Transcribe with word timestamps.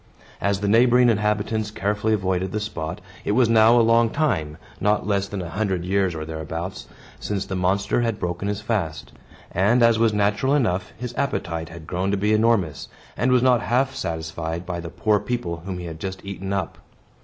As 0.41 0.61
the 0.61 0.67
neighboring 0.67 1.09
inhabitants 1.09 1.69
carefully 1.69 2.15
avoided 2.15 2.51
the 2.51 2.59
spot, 2.59 3.01
it 3.23 3.33
was 3.33 3.47
now 3.47 3.79
a 3.79 3.85
long 3.85 4.09
time 4.09 4.57
(not 4.79 5.05
less 5.05 5.27
than 5.27 5.43
a 5.43 5.49
hundred 5.51 5.85
years 5.85 6.15
or 6.15 6.25
thereabouts) 6.25 6.87
since 7.19 7.45
the 7.45 7.55
monster 7.55 8.01
had 8.01 8.17
broken 8.19 8.47
his 8.47 8.61
fast; 8.61 9.13
and, 9.51 9.83
as 9.83 9.99
was 9.99 10.11
natural 10.11 10.55
enough, 10.55 10.91
his 10.97 11.13
appetite 11.17 11.69
had 11.69 11.85
grown 11.85 12.09
to 12.09 12.17
be 12.17 12.33
enormous, 12.33 12.87
and 13.15 13.31
was 13.31 13.43
not 13.43 13.61
half 13.61 13.93
satisfied 13.93 14.65
by 14.65 14.79
the 14.79 14.89
poor 14.89 15.19
people 15.19 15.57
whom 15.57 15.77
he 15.77 15.85
had 15.85 15.99
just 15.99 16.25
eaten 16.25 16.51
up. 16.51 16.79